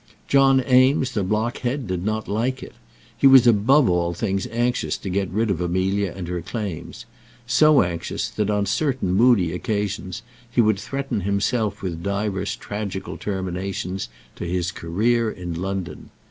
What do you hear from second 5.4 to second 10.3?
of Amelia and her claims; so anxious, that on certain moody occasions